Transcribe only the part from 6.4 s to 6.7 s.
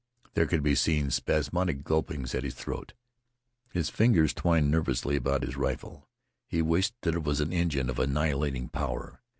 He